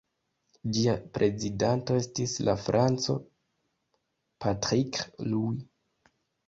[0.77, 3.17] Ĝia prezidanto estis la franco
[4.47, 6.15] Patrick Louis.